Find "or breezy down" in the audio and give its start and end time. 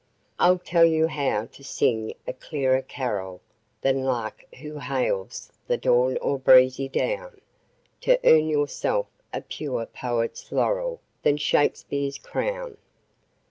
6.17-7.39